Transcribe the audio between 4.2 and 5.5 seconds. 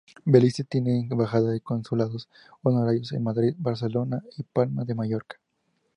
y Palma de Mallorca.